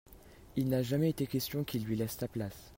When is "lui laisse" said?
1.85-2.17